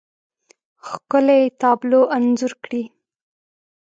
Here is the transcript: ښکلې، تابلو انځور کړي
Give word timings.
ښکلې، 0.87 1.41
تابلو 1.61 2.01
انځور 2.15 2.53
کړي 2.63 2.83